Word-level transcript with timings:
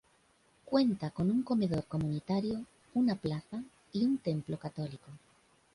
Cuenta 0.65 1.11
con 1.11 1.29
un 1.29 1.43
comedor 1.43 1.85
comunitario, 1.85 2.65
una 2.95 3.15
plaza 3.15 3.63
y 3.91 4.03
un 4.03 4.17
templo 4.17 4.57
católico. 4.57 5.11